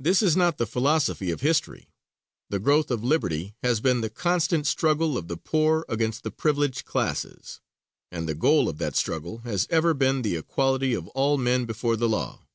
[0.00, 1.92] This is not the philosophy of history.
[2.50, 6.84] The growth of liberty has been the constant struggle of the poor against the privileged
[6.84, 7.60] classes;
[8.10, 11.96] and the goal of that struggle has ever been the equality of all men before
[11.96, 12.48] the law.